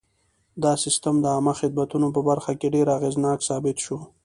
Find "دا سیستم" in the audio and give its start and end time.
0.63-1.15